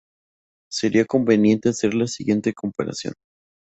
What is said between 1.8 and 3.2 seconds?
la siguiente comparación.